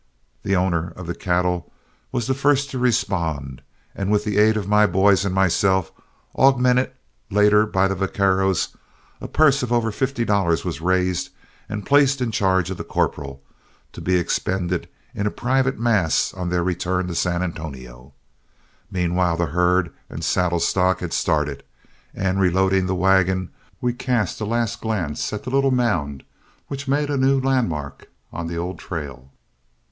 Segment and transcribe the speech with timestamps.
[0.41, 1.71] The owner of the cattle
[2.11, 3.61] was the first to respond,
[3.93, 5.91] and with the aid of my boys and myself,
[6.35, 6.91] augmented
[7.29, 8.69] later by the vaqueros,
[9.21, 11.29] a purse of over fifty dollars was raised
[11.69, 13.43] and placed in charge of the corporal,
[13.93, 18.11] to be expended in a private mass on their return to San Antonio.
[18.89, 21.61] Meanwhile the herd and saddle stock had started,
[22.11, 26.23] and reloading the wagon, we cast a last glance at the little mound
[26.69, 29.29] which made a new landmark on the old trail.